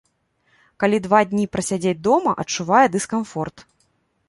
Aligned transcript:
Калі 0.83 0.97
два 1.07 1.19
дні 1.33 1.45
праседзіць 1.57 2.03
дома, 2.09 2.35
адчувае 2.45 2.83
дыскамфорт. 2.99 3.57